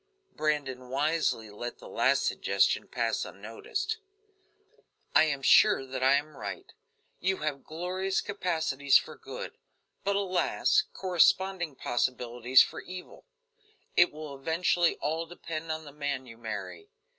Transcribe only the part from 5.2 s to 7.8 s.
am sure that I am right; you have